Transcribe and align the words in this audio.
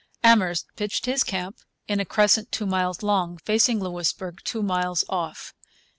Amherst 0.23 0.65
pitched 0.75 1.05
his 1.05 1.23
camp 1.23 1.57
in 1.87 1.99
a 1.99 2.05
crescent 2.05 2.51
two 2.51 2.65
miles 2.65 3.03
long, 3.03 3.37
facing 3.37 3.79
Louisbourg 3.79 4.39
two 4.43 4.63
miles 4.63 5.05
off. 5.09 5.53